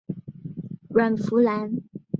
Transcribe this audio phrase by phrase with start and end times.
[0.89, 1.83] 阮福澜。